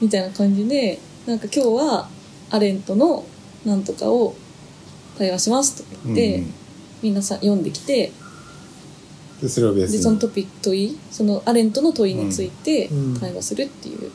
[0.00, 2.08] みたいな感じでなんか今日は
[2.50, 3.24] アレントの
[3.64, 4.34] なんとかを
[5.18, 6.54] 対話しますとか言って、うん
[7.02, 8.10] みんなさ読んできて
[9.42, 9.98] でそれをベースに。
[9.98, 13.20] でそのトピック問いそのアレントの問いについてうん。
[13.20, 14.10] 対話するっていう、うん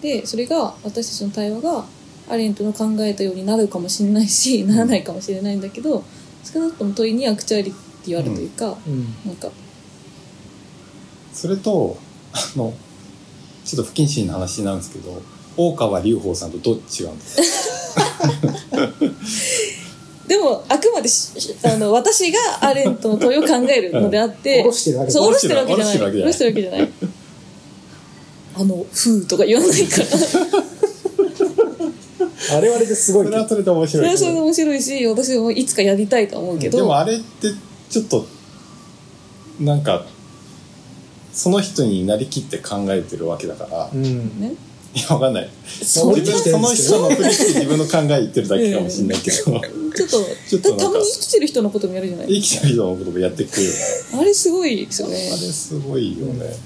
[0.00, 1.84] でそれが私たちの対話が
[2.28, 6.04] アレントの考えたようになるかもしれないしならないかもしれないんだけど
[6.44, 9.04] 少なくとも問いにアクチュアリティはあるというか、うん。
[9.26, 9.50] なんか。
[11.32, 11.96] それと
[12.32, 12.72] あの
[13.64, 15.20] ちょっと不謹慎な話になるんですけど
[15.56, 18.76] 大川隆法さんとどう違うんですか？
[20.26, 21.32] でもあくまでし
[21.64, 25.96] あの私がアレントの問いを考えるのであって、下ろしてるわけそう下ろしてるわけじゃない。
[25.96, 26.26] 下ろしてるわけじゃない。
[26.26, 26.92] 下ろしてるわけじゃない。
[28.58, 30.06] あの「風」とか言わないから。
[32.48, 33.26] あれはあれですごい。
[33.26, 37.48] それはそれで面そ白いれはそれで面白いし私もいつかやりたいとは思うけど、でもあれって
[37.90, 38.26] ちょっと
[39.60, 40.06] なんか
[41.32, 44.40] その人になりきって考えてるわけだから、いうん。
[44.40, 44.54] ね
[45.02, 45.50] やわかんない。
[45.82, 49.36] それ自分その人のふりして自分の考え言ってるだけかもしれないけど。
[49.36, 50.84] ちょっとちょっとなんか。
[50.84, 53.64] たまに生きてる人のこともやるじゃない生きてる人のこともやってくる。
[53.64, 53.76] よね
[54.14, 55.14] あれすごいですよね。
[55.14, 56.56] あれすごいよね、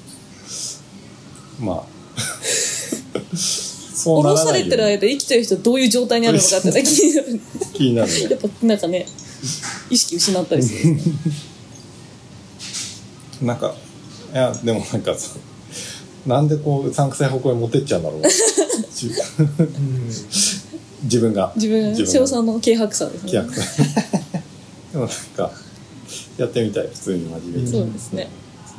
[1.58, 1.84] まあ。
[3.34, 4.64] そうならないように。
[4.64, 7.40] れてる間生きてる人はどういう状態にあるのかって気になる。
[7.74, 8.20] 気になるね。
[8.22, 9.06] やっぱなんかね
[9.90, 10.96] 意識失ったりする。
[13.42, 13.74] なんか
[14.32, 15.30] いやでもなんかさ
[16.26, 19.10] なんでこううさんくさい方向に持ってっちゃうんだろう自
[21.04, 21.52] 自分が。
[21.56, 23.32] 自分自さんの軽薄さですね。
[23.32, 23.54] 規約
[24.92, 25.50] でもなんか
[26.36, 27.70] やってみたい普通に真面目に。
[27.70, 28.28] そうですね。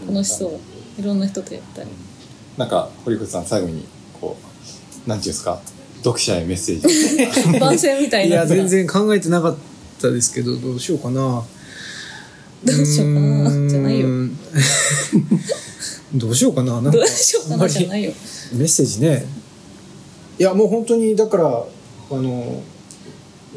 [0.08, 1.02] 楽しそう。
[1.02, 1.90] いろんな人とやったり。
[2.58, 3.86] なんか堀口さん最後に
[4.20, 4.38] こ
[5.06, 5.60] うなんていうんですか？
[6.04, 7.58] 読者へメッセージ。
[7.60, 8.56] 番宣みたいいやなやつが。
[8.58, 9.56] 全然考えてなかっ
[10.02, 11.44] たですけどどうしようかな
[12.64, 14.08] どうしようかなじゃないよ。
[16.14, 16.92] どうしようかななんか。
[16.92, 18.12] どうしようかなじゃないよ。
[18.54, 19.26] メッセージね。
[20.40, 21.66] いやもう本当にだからあ
[22.16, 22.62] の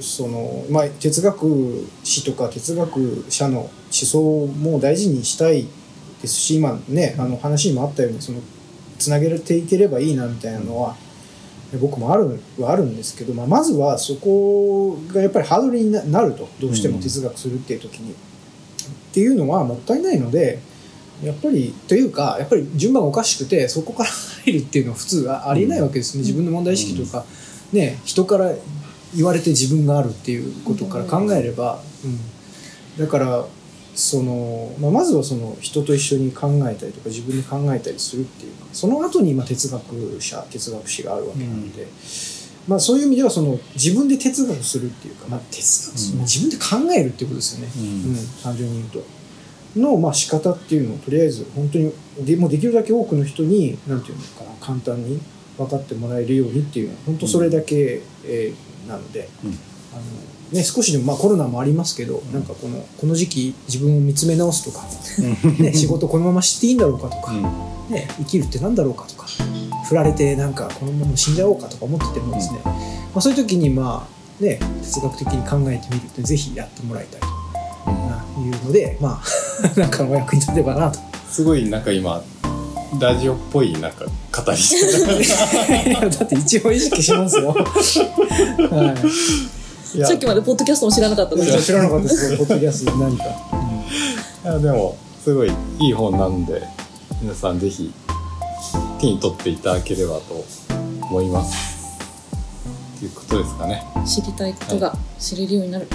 [0.01, 5.67] そのまあ哲学史とか哲学者の思想も大事にしたい
[6.21, 8.41] ですし今ねあの話にもあったようにその
[8.99, 10.97] つなげていければいいなみたいなのは
[11.81, 18.15] 僕もあるはあるんですけど、まあ、まずはそこがやっぱりハードルにななるとどうしても哲学するっていう時に、
[19.15, 20.59] っていうのはもったいないので
[21.23, 24.11] やっぱりというかやっぱり順番がおかしくてそこから
[24.45, 27.25] 入るっていうのは普通はありえないわけですね、自分の問題意識とか、
[27.73, 28.51] ね人から
[29.15, 33.05] 言われて自分があるっていうことから考えれば、うん。
[33.05, 33.45] だから
[33.95, 41.87] その、まあ、まずはその人と一緒に考えたりとか自分で考えたりするっていうその後にまあ哲学者哲学史があるわけなので。
[42.67, 46.17] まあ、そういう意味ではその自分で哲学するっていうか、まあ、哲学うん。
[46.17, 48.11] まあ自分で考えるっていうことですよね、うん。
[48.11, 49.05] うん、単純に言うと。
[49.81, 55.21] の、まあ、仕方っていうのをとりあえず本当にでもうできるだけ多くの人になんていうのかな簡単に
[55.59, 59.51] 分かってもらえるようにっていうのは本当それだけ、えーなので、うん。
[59.51, 60.03] あの
[60.53, 64.87] ね、少しでも、まあ、コロナもありますけど、なんかこのこの時期自分を見つめ直すとか、
[65.63, 67.37] ね、仕事このまましていいんだろうかとか、う
[67.91, 67.95] ん。
[67.95, 69.27] ね、生きるってなんだろうかとか
[69.85, 72.73] 振られてなんかこのまま死んじゃおうかとか思っててもですね、ま
[73.17, 74.07] あ、そういう時にま
[74.41, 79.25] あね哲学的に考えてみるってぜひやってもらいたいというのでまあ
[79.79, 80.99] なんかお役に立てばなと。
[81.31, 82.23] すごいなんか今
[83.01, 87.49] ラジオっぽいなんか語りしてるだって一応意識しますよ。
[87.51, 88.95] は
[89.95, 89.99] い。
[89.99, 90.07] や。
[90.07, 93.25] さっきまでポッドキャストも知らなかった知らなかったですポッドキャストで何か。
[93.25, 96.63] いやでもすごいいい本なんで
[97.23, 97.93] 皆さんぜひ
[99.01, 100.45] 手に取っていただければと
[101.03, 101.75] 思います。
[102.99, 103.85] ということですかね。
[104.07, 105.87] 知りたいことが知れるようになる、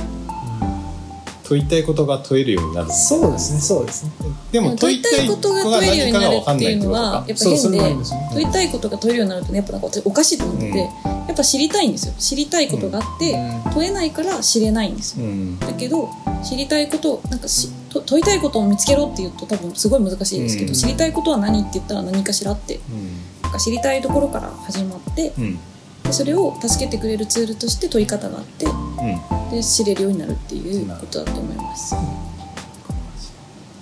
[1.44, 2.92] 問いたいことが問えるようになる。
[2.92, 4.12] そうですね、そうですね。
[4.52, 10.78] でも問いたいことが問えるようになる何かが分かんっていうのないってことかはやっぱ変で問いたいことが問えるようになるとねやっぱなんか私おかしいと思ってて、うん。
[10.80, 12.14] やっぱ知りたいんですよ。
[12.18, 13.32] 知りたいことがあって、
[13.66, 13.74] うん。
[13.74, 15.26] 問えないから知れないんですよ。
[15.26, 15.60] うん。
[15.60, 16.10] だけど
[16.44, 20.74] 知りたいことなんかしと問いたいことを見つけろって言うと多分すごい難しいですけど、うん。
[20.74, 23.42] 知りたいことは何って言ったら何かしらってうん。
[23.44, 25.60] なんか知りたいところから始まってうん。
[26.04, 29.52] でそれを助けてくれるツールとして問い方があってうん。
[29.52, 31.96] で知れるようになるっていうことだと思います。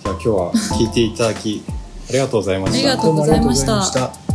[0.04, 1.64] じゃあ今日は聞いていただき
[2.10, 2.78] ありがとうございました。
[2.78, 4.27] ありがとうございました。